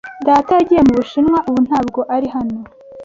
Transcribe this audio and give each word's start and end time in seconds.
Data 0.27 0.51
yagiye 0.59 0.81
mu 0.87 0.93
Bushinwa. 0.99 1.39
Ubu 1.49 1.59
ntabwo 1.67 1.99
ari 2.15 2.27
hano. 2.35 2.59